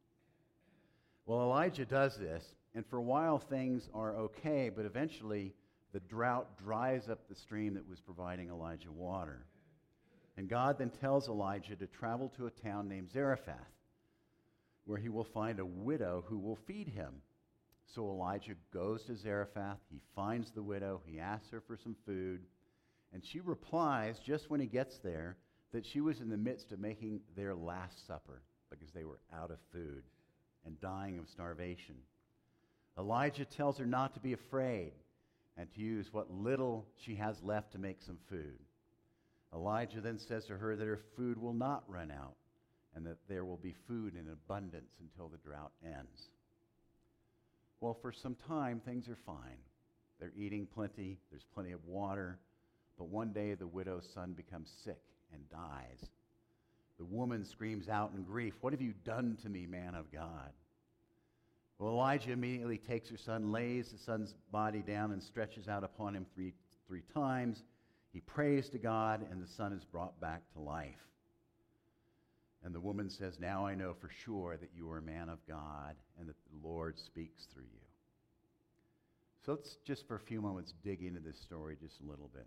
Well, 1.26 1.42
Elijah 1.42 1.86
does 1.86 2.18
this, 2.18 2.44
and 2.74 2.86
for 2.86 2.98
a 2.98 3.02
while 3.02 3.38
things 3.38 3.90
are 3.94 4.16
okay, 4.16 4.70
but 4.70 4.86
eventually 4.86 5.54
the 5.94 6.00
drought 6.00 6.58
dries 6.58 7.10
up 7.10 7.28
the 7.28 7.36
stream 7.36 7.74
that 7.76 7.88
was 7.88 8.00
providing 8.00 8.50
Elijah 8.50 8.92
water. 8.92 9.46
And 10.38 10.50
God 10.50 10.78
then 10.80 10.90
tells 10.90 11.28
Elijah 11.28 11.76
to 11.76 11.88
travel 11.88 12.30
to 12.38 12.48
a 12.48 12.52
town 12.52 12.88
named 12.88 13.12
Zarephath, 13.12 13.56
where 14.86 14.98
he 14.98 15.10
will 15.10 15.26
find 15.26 15.60
a 15.60 15.66
widow 15.66 16.24
who 16.28 16.40
will 16.40 16.56
feed 16.56 16.88
him. 16.88 17.22
So 17.96 18.10
Elijah 18.10 18.56
goes 18.74 19.04
to 19.04 19.16
Zarephath. 19.18 19.80
He 19.90 20.02
finds 20.16 20.52
the 20.52 20.64
widow. 20.64 21.02
He 21.06 21.20
asks 21.20 21.50
her 21.52 21.62
for 21.62 21.78
some 21.78 21.96
food. 22.06 22.42
And 23.14 23.24
she 23.26 23.42
replies, 23.42 24.18
just 24.26 24.50
when 24.50 24.62
he 24.62 24.68
gets 24.68 24.98
there, 25.00 25.38
that 25.74 25.86
she 25.86 26.02
was 26.02 26.20
in 26.20 26.30
the 26.30 26.38
midst 26.38 26.72
of 26.72 26.80
making 26.80 27.22
their 27.36 27.54
last 27.54 28.08
supper 28.08 28.42
because 28.70 28.92
they 28.94 29.04
were 29.04 29.20
out 29.34 29.52
of 29.52 29.58
food 29.72 30.04
and 30.66 30.80
dying 30.80 31.20
of 31.20 31.28
starvation. 31.30 31.96
Elijah 32.98 33.46
tells 33.46 33.78
her 33.78 33.86
not 33.86 34.14
to 34.14 34.20
be 34.20 34.34
afraid 34.34 34.94
and 35.58 35.72
to 35.74 35.82
use 35.82 36.08
what 36.12 36.32
little 36.32 36.86
she 37.06 37.16
has 37.16 37.36
left 37.44 37.72
to 37.74 37.80
make 37.80 38.02
some 38.02 38.18
food. 38.30 38.60
Elijah 39.54 40.02
then 40.02 40.18
says 40.18 40.46
to 40.46 40.58
her 40.58 40.76
that 40.76 40.88
her 40.88 41.00
food 41.16 41.38
will 41.38 41.54
not 41.54 41.84
run 41.88 42.12
out 42.12 42.36
and 42.96 43.06
that 43.06 43.18
there 43.28 43.46
will 43.46 43.58
be 43.58 43.76
food 43.88 44.16
in 44.16 44.32
abundance 44.32 44.94
until 45.00 45.30
the 45.30 45.38
drought 45.38 45.72
ends. 45.84 46.30
Well, 47.82 47.98
for 48.00 48.12
some 48.12 48.36
time, 48.48 48.80
things 48.80 49.10
are 49.10 49.18
fine. 49.26 49.58
They're 50.20 50.32
eating 50.38 50.68
plenty, 50.72 51.18
there's 51.32 51.46
plenty 51.52 51.72
of 51.72 51.84
water, 51.86 52.38
but 52.98 53.10
one 53.10 53.34
day 53.34 53.56
the 53.56 53.66
widow's 53.66 54.08
son 54.14 54.34
becomes 54.34 54.72
sick 54.84 55.02
and 55.34 55.50
dies. 55.50 56.10
The 57.00 57.06
woman 57.06 57.44
screams 57.44 57.90
out 57.90 58.12
in 58.16 58.22
grief, 58.24 58.54
What 58.62 58.74
have 58.74 58.82
you 58.82 58.94
done 59.04 59.36
to 59.42 59.50
me, 59.50 59.66
man 59.66 59.96
of 59.96 60.12
God? 60.12 60.52
Well, 61.80 61.94
Elijah 61.94 62.32
immediately 62.32 62.78
takes 62.78 63.10
her 63.10 63.18
son, 63.18 63.52
lays 63.52 63.90
the 63.90 63.98
son's 63.98 64.36
body 64.52 64.84
down, 64.84 65.12
and 65.12 65.24
stretches 65.24 65.68
out 65.68 65.84
upon 65.84 66.16
him 66.16 66.28
three, 66.36 66.54
three 66.88 67.02
times. 67.12 67.64
He 68.14 68.20
prays 68.20 68.70
to 68.70 68.78
God, 68.78 69.26
and 69.32 69.42
the 69.42 69.48
son 69.48 69.74
is 69.74 69.84
brought 69.84 70.22
back 70.22 70.44
to 70.54 70.60
life. 70.60 71.08
And 72.64 72.76
the 72.76 72.80
woman 72.80 73.10
says, 73.10 73.40
Now 73.40 73.66
I 73.66 73.76
know 73.76 73.96
for 74.00 74.10
sure 74.24 74.58
that 74.58 74.70
you 74.76 74.90
are 74.92 75.00
a 75.00 75.02
man 75.02 75.30
of 75.30 75.40
God 75.48 75.96
and 76.20 76.30
that 76.30 76.36
the 76.52 76.68
Lord 76.68 76.98
speaks 77.00 77.48
through 77.54 77.64
you. 77.64 77.80
So 79.46 79.54
let's 79.54 79.78
just 79.86 80.08
for 80.08 80.16
a 80.16 80.20
few 80.20 80.42
moments 80.42 80.74
dig 80.84 81.02
into 81.02 81.20
this 81.20 81.40
story 81.42 81.76
just 81.82 82.00
a 82.02 82.10
little 82.10 82.30
bit. 82.34 82.46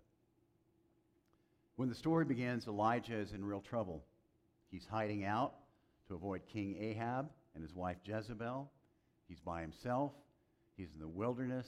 When 1.75 1.89
the 1.89 1.95
story 1.95 2.23
begins, 2.23 2.67
Elijah 2.67 3.17
is 3.17 3.33
in 3.33 3.43
real 3.43 3.59
trouble. 3.59 4.05
He's 4.71 4.85
hiding 4.89 5.25
out 5.25 5.55
to 6.07 6.15
avoid 6.15 6.41
King 6.51 6.77
Ahab 6.79 7.29
and 7.53 7.61
his 7.61 7.75
wife 7.75 7.97
Jezebel. 8.05 8.71
He's 9.27 9.41
by 9.41 9.59
himself. 9.59 10.13
He's 10.77 10.93
in 10.93 11.01
the 11.01 11.07
wilderness. 11.07 11.67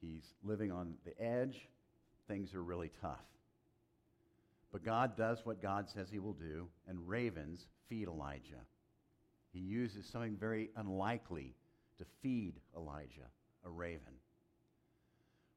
He's 0.00 0.22
living 0.44 0.70
on 0.70 0.94
the 1.04 1.20
edge. 1.20 1.68
Things 2.28 2.54
are 2.54 2.62
really 2.62 2.92
tough. 3.00 3.24
But 4.72 4.84
God 4.84 5.16
does 5.16 5.40
what 5.44 5.62
God 5.62 5.88
says 5.88 6.08
he 6.10 6.18
will 6.18 6.34
do, 6.34 6.68
and 6.86 7.08
ravens 7.08 7.66
feed 7.88 8.08
Elijah. 8.08 8.64
He 9.52 9.60
uses 9.60 10.06
something 10.06 10.36
very 10.36 10.70
unlikely 10.76 11.54
to 11.98 12.04
feed 12.22 12.54
Elijah, 12.76 13.28
a 13.64 13.70
raven. 13.70 14.14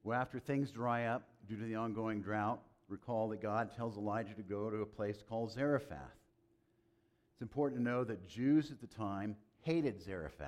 Well, 0.04 0.20
after 0.20 0.40
things 0.40 0.72
dry 0.72 1.06
up 1.06 1.24
due 1.48 1.58
to 1.58 1.64
the 1.64 1.76
ongoing 1.76 2.22
drought, 2.22 2.62
recall 2.88 3.30
that 3.30 3.42
God 3.42 3.76
tells 3.76 3.98
Elijah 3.98 4.34
to 4.34 4.42
go 4.42 4.70
to 4.70 4.78
a 4.78 4.86
place 4.86 5.22
called 5.28 5.52
Zarephath. 5.52 6.18
It's 7.34 7.42
important 7.42 7.80
to 7.80 7.84
know 7.84 8.04
that 8.04 8.28
Jews 8.28 8.72
at 8.72 8.82
the 8.82 8.88
time 8.88 9.36
hated 9.62 10.02
Zarephath. 10.02 10.48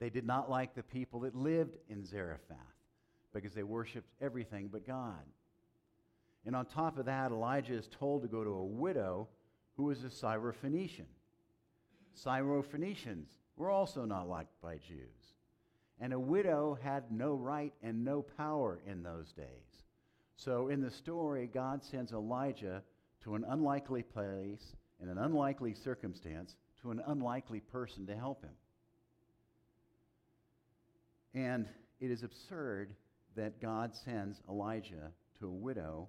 They 0.00 0.10
did 0.10 0.26
not 0.26 0.50
like 0.50 0.74
the 0.74 0.82
people 0.82 1.20
that 1.20 1.34
lived 1.36 1.76
in 1.88 2.04
Zarephath 2.04 2.56
because 3.32 3.54
they 3.54 3.62
worshiped 3.62 4.10
everything 4.20 4.68
but 4.72 4.86
God. 4.86 5.22
And 6.46 6.56
on 6.56 6.66
top 6.66 6.98
of 6.98 7.06
that, 7.06 7.32
Elijah 7.32 7.74
is 7.74 7.88
told 7.88 8.22
to 8.22 8.28
go 8.28 8.42
to 8.42 8.50
a 8.50 8.64
widow 8.64 9.28
who 9.76 9.84
was 9.84 10.04
a 10.04 10.08
Syrophoenician. 10.08 11.06
Syrophoenicians 12.16 13.26
were 13.56 13.70
also 13.70 14.04
not 14.04 14.28
liked 14.28 14.60
by 14.62 14.76
Jews. 14.76 15.34
And 16.00 16.12
a 16.12 16.18
widow 16.18 16.78
had 16.82 17.12
no 17.12 17.34
right 17.34 17.74
and 17.82 18.04
no 18.04 18.22
power 18.22 18.80
in 18.86 19.02
those 19.02 19.32
days. 19.32 19.84
So 20.36 20.68
in 20.68 20.80
the 20.80 20.90
story, 20.90 21.48
God 21.52 21.84
sends 21.84 22.12
Elijah 22.12 22.82
to 23.24 23.34
an 23.34 23.44
unlikely 23.46 24.02
place 24.02 24.74
in 25.02 25.08
an 25.08 25.18
unlikely 25.18 25.74
circumstance 25.74 26.56
to 26.80 26.90
an 26.90 27.02
unlikely 27.06 27.60
person 27.60 28.06
to 28.06 28.16
help 28.16 28.42
him. 28.42 28.54
And 31.34 31.68
it 32.00 32.10
is 32.10 32.22
absurd 32.22 32.94
that 33.36 33.60
God 33.60 33.94
sends 33.94 34.40
Elijah 34.48 35.12
to 35.38 35.46
a 35.46 35.50
widow 35.50 36.08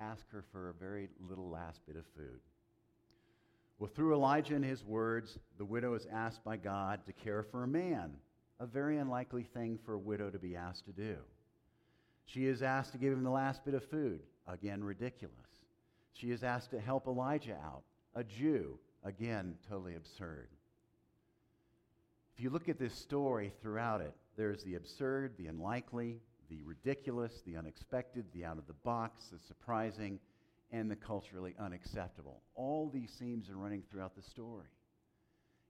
ask 0.00 0.30
her 0.30 0.44
for 0.52 0.70
a 0.70 0.74
very 0.74 1.08
little 1.28 1.48
last 1.48 1.80
bit 1.86 1.96
of 1.96 2.04
food. 2.16 2.40
Well, 3.78 3.90
through 3.94 4.14
Elijah 4.14 4.54
and 4.54 4.64
his 4.64 4.84
words, 4.84 5.38
the 5.56 5.64
widow 5.64 5.94
is 5.94 6.06
asked 6.12 6.42
by 6.44 6.56
God 6.56 7.04
to 7.06 7.12
care 7.12 7.42
for 7.42 7.62
a 7.62 7.68
man, 7.68 8.12
a 8.58 8.66
very 8.66 8.98
unlikely 8.98 9.44
thing 9.44 9.78
for 9.84 9.94
a 9.94 9.98
widow 9.98 10.30
to 10.30 10.38
be 10.38 10.56
asked 10.56 10.86
to 10.86 10.92
do. 10.92 11.16
She 12.26 12.46
is 12.46 12.62
asked 12.62 12.92
to 12.92 12.98
give 12.98 13.12
him 13.12 13.22
the 13.22 13.30
last 13.30 13.64
bit 13.64 13.74
of 13.74 13.84
food, 13.84 14.20
again, 14.46 14.82
ridiculous. 14.82 15.36
She 16.12 16.30
is 16.30 16.42
asked 16.42 16.70
to 16.72 16.80
help 16.80 17.06
Elijah 17.06 17.56
out, 17.64 17.82
a 18.14 18.24
Jew, 18.24 18.78
again, 19.04 19.54
totally 19.68 19.94
absurd. 19.94 20.48
If 22.36 22.42
you 22.42 22.50
look 22.50 22.68
at 22.68 22.78
this 22.78 22.94
story 22.94 23.52
throughout 23.62 24.00
it, 24.00 24.14
there's 24.36 24.62
the 24.62 24.74
absurd, 24.74 25.34
the 25.38 25.46
unlikely, 25.46 26.20
the 26.48 26.62
ridiculous, 26.62 27.42
the 27.46 27.56
unexpected, 27.56 28.24
the 28.32 28.44
out 28.44 28.58
of 28.58 28.66
the 28.66 28.72
box, 28.72 29.26
the 29.32 29.38
surprising, 29.46 30.18
and 30.70 30.90
the 30.90 30.96
culturally 30.96 31.54
unacceptable. 31.58 32.42
All 32.54 32.90
these 32.90 33.12
themes 33.18 33.48
are 33.48 33.56
running 33.56 33.82
throughout 33.90 34.14
the 34.16 34.22
story. 34.22 34.68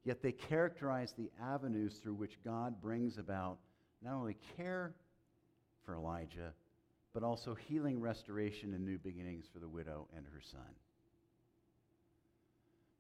Yet 0.05 0.23
they 0.23 0.33
characterize 0.33 1.13
the 1.17 1.31
avenues 1.43 1.99
through 2.03 2.15
which 2.15 2.43
God 2.45 2.81
brings 2.81 3.19
about 3.19 3.59
not 4.03 4.15
only 4.15 4.37
care 4.57 4.95
for 5.85 5.95
Elijah, 5.97 6.53
but 7.13 7.23
also 7.23 7.55
healing, 7.55 8.01
restoration, 8.01 8.75
and 8.75 8.85
new 8.85 8.99
beginnings 8.99 9.47
for 9.53 9.59
the 9.59 9.69
widow 9.69 10.07
and 10.17 10.25
her 10.27 10.41
son. 10.41 10.61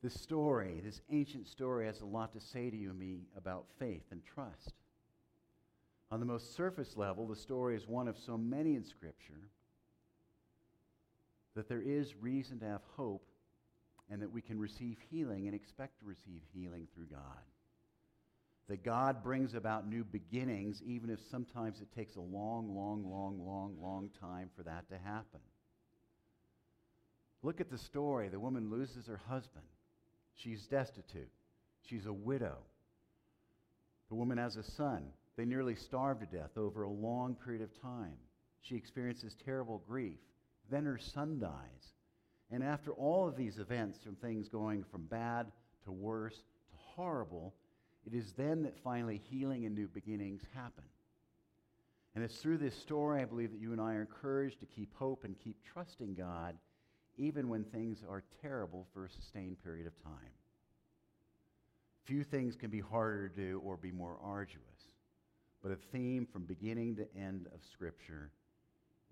This 0.02 0.14
story, 0.14 0.80
this 0.84 1.00
ancient 1.10 1.48
story, 1.48 1.86
has 1.86 2.00
a 2.00 2.06
lot 2.06 2.32
to 2.32 2.40
say 2.40 2.70
to 2.70 2.76
you 2.76 2.90
and 2.90 2.98
me 2.98 3.26
about 3.36 3.66
faith 3.78 4.04
and 4.10 4.22
trust. 4.24 4.74
On 6.10 6.20
the 6.20 6.26
most 6.26 6.56
surface 6.56 6.96
level, 6.96 7.26
the 7.26 7.36
story 7.36 7.76
is 7.76 7.86
one 7.86 8.08
of 8.08 8.16
so 8.18 8.38
many 8.38 8.74
in 8.74 8.84
Scripture 8.84 9.50
that 11.54 11.68
there 11.68 11.82
is 11.82 12.14
reason 12.16 12.58
to 12.60 12.66
have 12.66 12.82
hope 12.96 13.28
and 14.10 14.22
that 14.22 14.32
we 14.32 14.40
can 14.40 14.58
receive 14.58 14.96
healing 15.10 15.46
and 15.46 15.54
expect 15.54 15.98
to 15.98 16.06
receive 16.06 16.40
healing 16.54 16.86
through 16.94 17.06
God. 17.06 17.42
That 18.68 18.84
God 18.84 19.22
brings 19.22 19.54
about 19.54 19.88
new 19.88 20.04
beginnings, 20.04 20.82
even 20.84 21.10
if 21.10 21.18
sometimes 21.30 21.80
it 21.80 21.92
takes 21.94 22.16
a 22.16 22.20
long, 22.20 22.74
long, 22.74 23.10
long, 23.10 23.44
long, 23.44 23.76
long 23.80 24.10
time 24.20 24.50
for 24.56 24.62
that 24.62 24.88
to 24.90 24.98
happen. 24.98 25.40
Look 27.42 27.60
at 27.60 27.70
the 27.70 27.78
story. 27.78 28.28
The 28.28 28.40
woman 28.40 28.70
loses 28.70 29.06
her 29.06 29.20
husband. 29.28 29.64
She's 30.34 30.66
destitute. 30.66 31.30
She's 31.82 32.06
a 32.06 32.12
widow. 32.12 32.58
The 34.08 34.14
woman 34.14 34.38
has 34.38 34.56
a 34.56 34.62
son. 34.62 35.04
They 35.38 35.44
nearly 35.44 35.76
starve 35.76 36.18
to 36.18 36.26
death 36.26 36.58
over 36.58 36.82
a 36.82 36.90
long 36.90 37.36
period 37.36 37.62
of 37.62 37.80
time. 37.80 38.16
She 38.60 38.74
experiences 38.74 39.36
terrible 39.36 39.80
grief. 39.88 40.18
Then 40.68 40.84
her 40.84 40.98
son 40.98 41.38
dies. 41.38 41.94
And 42.50 42.64
after 42.64 42.90
all 42.90 43.28
of 43.28 43.36
these 43.36 43.60
events, 43.60 44.00
from 44.02 44.16
things 44.16 44.48
going 44.48 44.82
from 44.82 45.04
bad 45.04 45.52
to 45.84 45.92
worse 45.92 46.34
to 46.34 46.76
horrible, 46.76 47.54
it 48.04 48.14
is 48.14 48.32
then 48.32 48.64
that 48.64 48.82
finally 48.82 49.22
healing 49.30 49.64
and 49.64 49.76
new 49.76 49.86
beginnings 49.86 50.42
happen. 50.56 50.82
And 52.16 52.24
it's 52.24 52.38
through 52.38 52.58
this 52.58 52.74
story, 52.74 53.22
I 53.22 53.24
believe, 53.24 53.52
that 53.52 53.60
you 53.60 53.70
and 53.70 53.80
I 53.80 53.94
are 53.94 54.00
encouraged 54.00 54.58
to 54.58 54.66
keep 54.66 54.92
hope 54.96 55.22
and 55.22 55.38
keep 55.38 55.62
trusting 55.62 56.16
God 56.16 56.56
even 57.16 57.48
when 57.48 57.62
things 57.62 58.02
are 58.08 58.24
terrible 58.42 58.88
for 58.92 59.04
a 59.04 59.10
sustained 59.10 59.62
period 59.62 59.86
of 59.86 60.02
time. 60.02 60.32
Few 62.06 62.24
things 62.24 62.56
can 62.56 62.70
be 62.70 62.80
harder 62.80 63.28
to 63.28 63.36
do 63.36 63.62
or 63.64 63.76
be 63.76 63.92
more 63.92 64.18
arduous. 64.20 64.88
But 65.62 65.72
a 65.72 65.76
theme 65.92 66.26
from 66.32 66.44
beginning 66.44 66.96
to 66.96 67.06
end 67.16 67.46
of 67.52 67.60
Scripture 67.72 68.30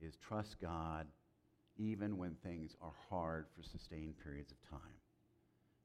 is 0.01 0.15
trust 0.29 0.57
God 0.61 1.07
even 1.79 2.17
when 2.17 2.37
things 2.43 2.75
are 2.81 2.93
hard 3.11 3.47
for 3.55 3.63
sustained 3.63 4.15
periods 4.23 4.53
of 4.53 4.71
time. 4.71 4.81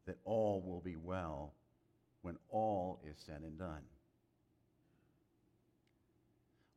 That 0.05 0.17
all 0.23 0.63
will 0.65 0.81
be 0.81 0.95
well 0.95 1.53
when 2.21 2.37
all 2.49 3.01
is 3.09 3.15
said 3.25 3.41
and 3.41 3.57
done. 3.57 3.83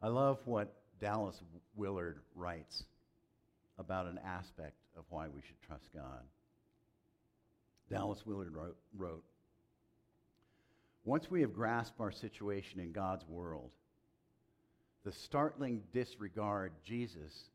I 0.03 0.09
love 0.09 0.39
what 0.45 0.75
Dallas 1.01 1.41
Willard 1.75 2.19
writes 2.35 2.85
about 3.79 4.07
an 4.07 4.19
aspect 4.25 4.77
of 4.97 5.05
why 5.09 5.29
we 5.29 5.41
should 5.41 5.61
trust 5.67 5.89
God. 5.95 6.23
Dallas 7.91 8.25
Willard 8.25 8.55
wrote, 8.55 8.77
wrote 8.97 9.25
Once 11.05 11.31
we 11.31 11.43
have 11.43 11.53
grasped 11.53 12.01
our 12.01 12.11
situation 12.11 12.81
in 12.81 12.93
God's 12.93 13.27
world, 13.29 13.71
the 15.05 15.13
startling 15.13 15.83
disregard 15.93 16.73
Jesus 16.83 17.51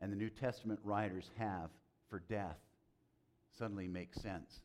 and 0.00 0.12
the 0.12 0.16
New 0.16 0.30
Testament 0.30 0.78
writers 0.84 1.30
have 1.36 1.70
for 2.08 2.20
death 2.28 2.58
suddenly 3.58 3.88
makes 3.88 4.20
sense. 4.22 4.60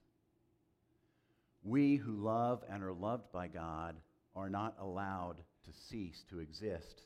We 1.63 1.95
who 1.95 2.13
love 2.13 2.63
and 2.69 2.83
are 2.83 2.93
loved 2.93 3.31
by 3.31 3.47
God 3.47 3.95
are 4.35 4.49
not 4.49 4.75
allowed 4.79 5.37
to 5.65 5.79
cease 5.89 6.23
to 6.29 6.39
exist 6.39 7.01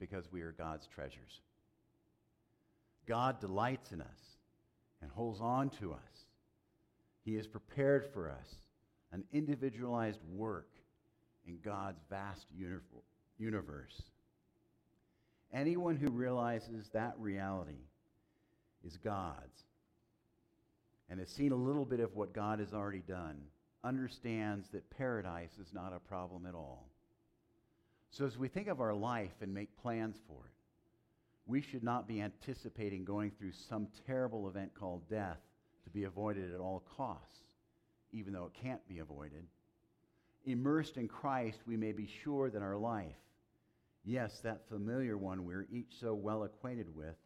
because 0.00 0.32
we 0.32 0.40
are 0.40 0.52
God's 0.52 0.86
treasures. 0.86 1.40
God 3.06 3.40
delights 3.40 3.92
in 3.92 4.00
us 4.00 4.38
and 5.02 5.10
holds 5.10 5.40
on 5.40 5.70
to 5.80 5.92
us. 5.92 6.24
He 7.24 7.36
is 7.36 7.46
prepared 7.46 8.06
for 8.12 8.30
us 8.30 8.65
an 9.12 9.24
individualized 9.32 10.20
work 10.32 10.68
in 11.46 11.58
God's 11.64 12.00
vast 12.10 12.46
universe. 13.38 14.02
Anyone 15.52 15.96
who 15.96 16.10
realizes 16.10 16.88
that 16.92 17.14
reality 17.18 17.84
is 18.84 18.96
God's 18.98 19.64
and 21.08 21.20
has 21.20 21.30
seen 21.30 21.52
a 21.52 21.56
little 21.56 21.84
bit 21.84 22.00
of 22.00 22.14
what 22.16 22.34
God 22.34 22.58
has 22.58 22.72
already 22.72 23.02
done 23.06 23.38
understands 23.84 24.68
that 24.72 24.90
paradise 24.90 25.52
is 25.60 25.72
not 25.72 25.92
a 25.94 26.00
problem 26.00 26.46
at 26.46 26.54
all. 26.54 26.88
So, 28.10 28.26
as 28.26 28.36
we 28.36 28.48
think 28.48 28.68
of 28.68 28.80
our 28.80 28.94
life 28.94 29.34
and 29.40 29.52
make 29.52 29.76
plans 29.76 30.16
for 30.26 30.46
it, 30.46 30.52
we 31.46 31.60
should 31.60 31.84
not 31.84 32.08
be 32.08 32.20
anticipating 32.20 33.04
going 33.04 33.30
through 33.30 33.52
some 33.68 33.86
terrible 34.06 34.48
event 34.48 34.72
called 34.74 35.08
death 35.08 35.38
to 35.84 35.90
be 35.90 36.04
avoided 36.04 36.52
at 36.52 36.60
all 36.60 36.82
costs, 36.96 37.38
even 38.12 38.32
though 38.32 38.46
it 38.46 38.62
can't 38.62 38.86
be 38.88 38.98
avoided. 38.98 39.44
Immersed 40.44 40.96
in 40.96 41.08
Christ, 41.08 41.58
we 41.66 41.76
may 41.76 41.92
be 41.92 42.08
sure 42.22 42.50
that 42.50 42.62
our 42.62 42.76
life, 42.76 43.16
yes, 44.04 44.40
that 44.44 44.68
familiar 44.68 45.18
one 45.18 45.44
we're 45.44 45.66
each 45.70 45.92
so 46.00 46.14
well 46.14 46.44
acquainted 46.44 46.94
with, 46.94 47.16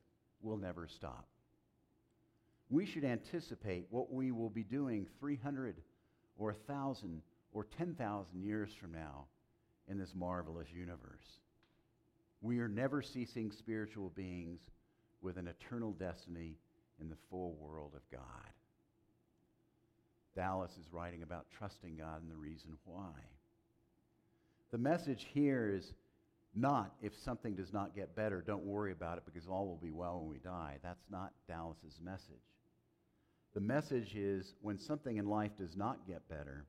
will 0.43 0.57
never 0.57 0.87
stop. 0.89 1.27
We 2.71 2.87
should 2.87 3.05
anticipate 3.05 3.87
what 3.91 4.13
we 4.13 4.31
will 4.31 4.49
be 4.49 4.63
doing 4.63 5.07
300 5.19 5.77
or 6.39 6.53
1,000 6.53 7.21
or 7.53 7.67
10,000 7.77 8.43
years 8.43 8.71
from 8.81 8.93
now 8.93 9.27
in 9.89 9.99
this 9.99 10.15
marvelous 10.15 10.69
universe. 10.73 11.41
We 12.41 12.61
are 12.61 12.69
never 12.69 13.03
ceasing 13.03 13.51
spiritual 13.51 14.11
beings 14.11 14.61
with 15.21 15.37
an 15.37 15.49
eternal 15.49 15.93
destiny 15.93 16.57
in 17.01 17.11
the 17.11 17.17
full 17.29 17.55
world 17.61 17.93
of 17.95 18.09
God. 18.11 18.51
Dallas 20.35 20.73
is 20.73 20.93
writing 20.93 21.23
about 21.23 21.47
trusting 21.57 21.97
God 21.97 22.23
and 22.23 22.31
the 22.31 22.37
reason 22.37 22.77
why. 22.85 23.13
The 24.71 24.79
message 24.79 25.27
here 25.33 25.73
is 25.75 25.93
not 26.55 26.95
if 27.03 27.17
something 27.17 27.55
does 27.55 27.73
not 27.73 27.95
get 27.95 28.17
better, 28.17 28.43
don't 28.47 28.65
worry 28.65 28.93
about 28.93 29.19
it 29.19 29.25
because 29.25 29.49
all 29.49 29.67
will 29.67 29.81
be 29.83 29.91
well 29.91 30.21
when 30.21 30.29
we 30.29 30.39
die. 30.39 30.79
That's 30.83 31.05
not 31.11 31.33
Dallas's 31.49 32.01
message. 32.03 32.43
The 33.55 33.61
message 33.61 34.15
is 34.15 34.55
when 34.61 34.79
something 34.79 35.17
in 35.17 35.27
life 35.27 35.57
does 35.57 35.77
not 35.77 36.07
get 36.07 36.29
better, 36.29 36.67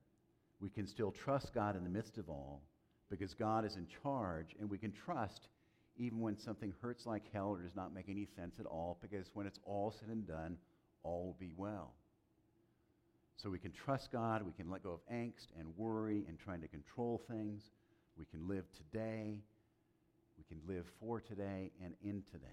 we 0.59 0.69
can 0.69 0.87
still 0.87 1.11
trust 1.11 1.53
God 1.53 1.75
in 1.75 1.83
the 1.83 1.89
midst 1.89 2.17
of 2.17 2.29
all 2.29 2.61
because 3.09 3.33
God 3.33 3.65
is 3.65 3.75
in 3.75 3.87
charge, 4.01 4.55
and 4.59 4.69
we 4.69 4.77
can 4.77 4.91
trust 4.91 5.49
even 5.97 6.19
when 6.21 6.37
something 6.37 6.73
hurts 6.81 7.05
like 7.05 7.23
hell 7.33 7.49
or 7.49 7.61
does 7.61 7.75
not 7.75 7.93
make 7.93 8.09
any 8.09 8.25
sense 8.25 8.55
at 8.59 8.65
all 8.65 8.97
because 9.01 9.29
when 9.33 9.45
it's 9.45 9.59
all 9.65 9.91
said 9.91 10.09
and 10.09 10.27
done, 10.27 10.57
all 11.03 11.25
will 11.25 11.37
be 11.39 11.51
well. 11.55 11.93
So 13.41 13.49
we 13.49 13.57
can 13.57 13.71
trust 13.71 14.11
God, 14.11 14.43
we 14.43 14.51
can 14.51 14.69
let 14.69 14.83
go 14.83 14.91
of 14.91 14.99
angst 15.11 15.47
and 15.57 15.67
worry 15.75 16.25
and 16.27 16.37
trying 16.37 16.61
to 16.61 16.67
control 16.67 17.21
things. 17.27 17.71
We 18.15 18.25
can 18.25 18.47
live 18.47 18.65
today, 18.77 19.39
we 20.37 20.43
can 20.47 20.61
live 20.67 20.85
for 20.99 21.19
today 21.19 21.71
and 21.83 21.95
in 22.03 22.21
today. 22.31 22.45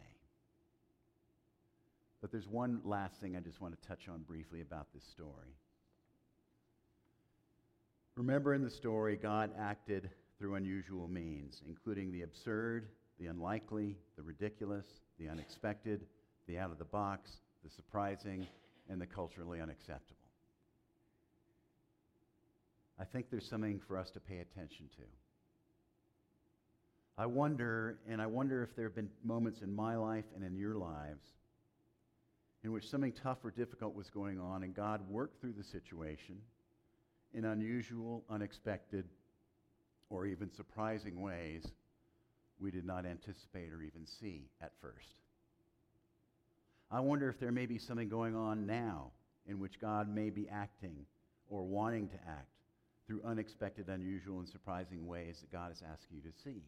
But 2.22 2.32
there's 2.32 2.48
one 2.48 2.80
last 2.84 3.20
thing 3.20 3.36
I 3.36 3.40
just 3.40 3.60
want 3.60 3.80
to 3.80 3.88
touch 3.88 4.08
on 4.08 4.22
briefly 4.22 4.62
about 4.62 4.86
this 4.94 5.04
story. 5.04 5.56
Remember 8.16 8.54
in 8.54 8.62
the 8.62 8.70
story, 8.70 9.16
God 9.16 9.50
acted 9.58 10.08
through 10.38 10.54
unusual 10.54 11.06
means, 11.06 11.62
including 11.68 12.10
the 12.10 12.22
absurd, 12.22 12.88
the 13.20 13.26
unlikely, 13.26 13.96
the 14.16 14.22
ridiculous, 14.22 14.86
the 15.20 15.28
unexpected, 15.28 16.06
the 16.46 16.58
out 16.58 16.72
of 16.72 16.78
the 16.78 16.84
box, 16.84 17.30
the 17.62 17.70
surprising, 17.70 18.46
and 18.88 19.00
the 19.00 19.06
culturally 19.06 19.60
unacceptable. 19.60 20.17
I 23.00 23.04
think 23.04 23.30
there's 23.30 23.48
something 23.48 23.80
for 23.86 23.96
us 23.96 24.10
to 24.10 24.20
pay 24.20 24.38
attention 24.38 24.86
to. 24.96 25.02
I 27.16 27.26
wonder, 27.26 27.98
and 28.08 28.22
I 28.22 28.26
wonder 28.26 28.62
if 28.62 28.74
there 28.76 28.86
have 28.86 28.94
been 28.94 29.10
moments 29.24 29.62
in 29.62 29.74
my 29.74 29.96
life 29.96 30.24
and 30.34 30.44
in 30.44 30.56
your 30.56 30.76
lives 30.76 31.26
in 32.64 32.72
which 32.72 32.88
something 32.88 33.12
tough 33.12 33.38
or 33.44 33.50
difficult 33.50 33.94
was 33.94 34.10
going 34.10 34.40
on, 34.40 34.62
and 34.62 34.74
God 34.74 35.00
worked 35.08 35.40
through 35.40 35.52
the 35.52 35.64
situation 35.64 36.36
in 37.32 37.44
unusual, 37.44 38.24
unexpected, 38.30 39.04
or 40.10 40.26
even 40.26 40.50
surprising 40.52 41.20
ways 41.20 41.66
we 42.60 42.70
did 42.70 42.84
not 42.84 43.06
anticipate 43.06 43.72
or 43.72 43.82
even 43.82 44.06
see 44.06 44.48
at 44.60 44.72
first. 44.80 45.20
I 46.90 47.00
wonder 47.00 47.28
if 47.28 47.38
there 47.38 47.52
may 47.52 47.66
be 47.66 47.78
something 47.78 48.08
going 48.08 48.34
on 48.34 48.66
now 48.66 49.12
in 49.46 49.60
which 49.60 49.80
God 49.80 50.12
may 50.12 50.30
be 50.30 50.48
acting 50.48 51.06
or 51.48 51.62
wanting 51.62 52.08
to 52.08 52.16
act 52.26 52.57
through 53.08 53.22
unexpected, 53.24 53.88
unusual, 53.88 54.38
and 54.38 54.48
surprising 54.48 55.06
ways 55.06 55.40
that 55.40 55.50
God 55.50 55.72
is 55.72 55.82
asking 55.82 56.18
you 56.18 56.30
to 56.30 56.38
see. 56.44 56.62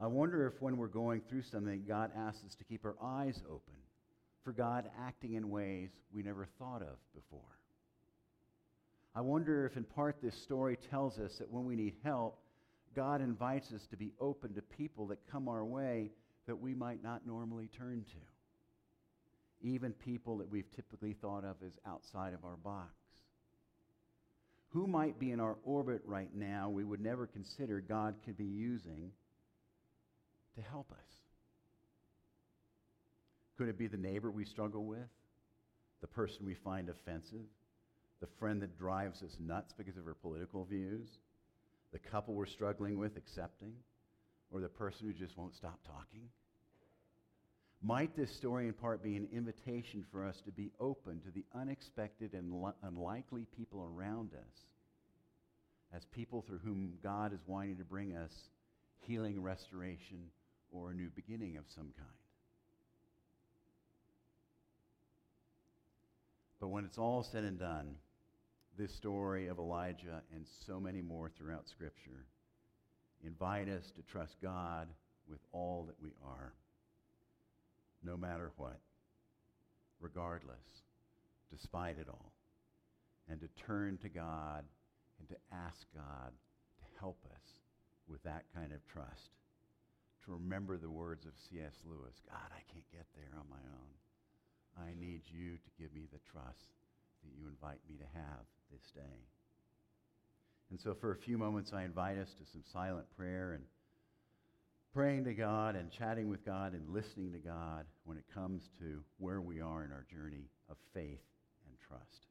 I 0.00 0.06
wonder 0.06 0.46
if 0.46 0.60
when 0.60 0.76
we're 0.76 0.88
going 0.88 1.22
through 1.22 1.42
something, 1.42 1.84
God 1.88 2.10
asks 2.16 2.44
us 2.44 2.54
to 2.56 2.64
keep 2.64 2.84
our 2.84 2.96
eyes 3.02 3.40
open 3.50 3.74
for 4.44 4.52
God 4.52 4.90
acting 5.00 5.34
in 5.34 5.48
ways 5.48 5.88
we 6.12 6.22
never 6.22 6.46
thought 6.58 6.82
of 6.82 6.98
before. 7.14 7.40
I 9.16 9.22
wonder 9.22 9.64
if, 9.64 9.76
in 9.76 9.84
part, 9.84 10.16
this 10.22 10.36
story 10.42 10.76
tells 10.90 11.18
us 11.18 11.38
that 11.38 11.50
when 11.50 11.64
we 11.64 11.76
need 11.76 11.94
help, 12.04 12.38
God 12.94 13.22
invites 13.22 13.72
us 13.72 13.86
to 13.90 13.96
be 13.96 14.12
open 14.20 14.52
to 14.54 14.62
people 14.62 15.06
that 15.06 15.18
come 15.30 15.48
our 15.48 15.64
way 15.64 16.10
that 16.46 16.60
we 16.60 16.74
might 16.74 17.02
not 17.02 17.26
normally 17.26 17.70
turn 17.78 18.04
to, 18.04 19.68
even 19.68 19.92
people 19.92 20.36
that 20.38 20.50
we've 20.50 20.70
typically 20.76 21.14
thought 21.14 21.44
of 21.44 21.56
as 21.64 21.72
outside 21.86 22.34
of 22.34 22.44
our 22.44 22.56
box. 22.56 22.92
Who 24.74 24.88
might 24.88 25.20
be 25.20 25.30
in 25.30 25.38
our 25.38 25.56
orbit 25.64 26.02
right 26.04 26.34
now 26.34 26.68
we 26.68 26.82
would 26.82 27.00
never 27.00 27.28
consider 27.28 27.80
God 27.80 28.16
could 28.24 28.36
be 28.36 28.44
using 28.44 29.12
to 30.56 30.62
help 30.62 30.90
us? 30.90 31.14
Could 33.56 33.68
it 33.68 33.78
be 33.78 33.86
the 33.86 33.96
neighbor 33.96 34.32
we 34.32 34.44
struggle 34.44 34.84
with? 34.84 35.06
The 36.00 36.08
person 36.08 36.44
we 36.44 36.54
find 36.54 36.88
offensive? 36.88 37.46
The 38.20 38.26
friend 38.40 38.60
that 38.62 38.76
drives 38.76 39.22
us 39.22 39.36
nuts 39.38 39.72
because 39.78 39.96
of 39.96 40.04
her 40.06 40.14
political 40.14 40.64
views? 40.64 41.06
The 41.92 42.00
couple 42.00 42.34
we're 42.34 42.46
struggling 42.46 42.98
with 42.98 43.16
accepting? 43.16 43.74
Or 44.50 44.60
the 44.60 44.68
person 44.68 45.06
who 45.06 45.12
just 45.12 45.38
won't 45.38 45.54
stop 45.54 45.78
talking? 45.86 46.28
Might 47.86 48.16
this 48.16 48.34
story 48.34 48.66
in 48.66 48.72
part 48.72 49.02
be 49.02 49.14
an 49.16 49.28
invitation 49.30 50.06
for 50.10 50.24
us 50.24 50.40
to 50.46 50.50
be 50.50 50.70
open 50.80 51.20
to 51.20 51.30
the 51.30 51.44
unexpected 51.54 52.32
and 52.32 52.50
unlikely 52.82 53.46
people 53.54 53.86
around 53.94 54.30
us 54.32 54.60
as 55.94 56.06
people 56.06 56.40
through 56.40 56.60
whom 56.64 56.94
God 57.02 57.34
is 57.34 57.40
wanting 57.46 57.76
to 57.76 57.84
bring 57.84 58.16
us 58.16 58.32
healing, 59.00 59.42
restoration, 59.42 60.30
or 60.72 60.90
a 60.90 60.94
new 60.94 61.10
beginning 61.14 61.58
of 61.58 61.64
some 61.74 61.92
kind? 61.98 62.08
But 66.60 66.68
when 66.68 66.86
it's 66.86 66.96
all 66.96 67.22
said 67.22 67.44
and 67.44 67.58
done, 67.58 67.96
this 68.78 68.94
story 68.94 69.48
of 69.48 69.58
Elijah 69.58 70.22
and 70.34 70.46
so 70.66 70.80
many 70.80 71.02
more 71.02 71.30
throughout 71.36 71.68
Scripture 71.68 72.24
invite 73.22 73.68
us 73.68 73.92
to 73.96 74.02
trust 74.10 74.36
God 74.40 74.88
with 75.28 75.40
all 75.52 75.84
that 75.86 76.02
we 76.02 76.12
are, 76.26 76.54
no 78.04 78.16
matter 78.16 78.52
what, 78.56 78.80
regardless, 80.00 80.82
despite 81.50 81.98
it 81.98 82.08
all, 82.08 82.32
and 83.28 83.40
to 83.40 83.48
turn 83.66 83.98
to 84.02 84.08
God 84.08 84.64
and 85.18 85.28
to 85.28 85.36
ask 85.52 85.86
God 85.94 86.32
to 86.78 86.84
help 87.00 87.18
us 87.32 87.42
with 88.08 88.22
that 88.24 88.44
kind 88.54 88.72
of 88.72 88.84
trust. 88.86 89.32
To 90.24 90.32
remember 90.32 90.76
the 90.76 90.90
words 90.90 91.26
of 91.26 91.32
C.S. 91.48 91.74
Lewis 91.84 92.16
God, 92.28 92.48
I 92.52 92.62
can't 92.72 92.88
get 92.92 93.06
there 93.14 93.32
on 93.38 93.44
my 93.50 93.60
own. 93.60 93.94
I 94.76 94.98
need 94.98 95.22
you 95.28 95.56
to 95.56 95.70
give 95.78 95.94
me 95.94 96.08
the 96.12 96.20
trust 96.32 96.72
that 97.22 97.32
you 97.36 97.48
invite 97.48 97.80
me 97.88 97.96
to 97.96 98.18
have 98.18 98.44
this 98.72 98.90
day. 98.94 99.20
And 100.70 100.80
so, 100.80 100.94
for 100.94 101.12
a 101.12 101.16
few 101.16 101.38
moments, 101.38 101.72
I 101.72 101.84
invite 101.84 102.18
us 102.18 102.32
to 102.40 102.50
some 102.50 102.64
silent 102.72 103.06
prayer 103.16 103.52
and 103.52 103.64
praying 104.94 105.24
to 105.24 105.34
God 105.34 105.74
and 105.74 105.90
chatting 105.90 106.28
with 106.28 106.44
God 106.44 106.72
and 106.72 106.88
listening 106.88 107.32
to 107.32 107.38
God 107.40 107.84
when 108.04 108.16
it 108.16 108.24
comes 108.32 108.70
to 108.78 109.02
where 109.18 109.40
we 109.40 109.60
are 109.60 109.84
in 109.84 109.90
our 109.90 110.06
journey 110.08 110.48
of 110.70 110.76
faith 110.94 111.18
and 111.66 111.76
trust. 111.80 112.23